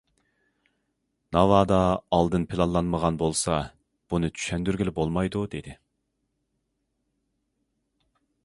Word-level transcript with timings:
ناۋادا 1.35 1.77
ئالدىن 2.17 2.47
پىلانلانمىغان 2.53 3.19
بولسا، 3.23 3.59
بۇنى 4.15 4.33
چۈشەندۈرگىلى 4.39 4.95
بولمايدۇ، 4.99 5.47
دېدى. 5.55 5.77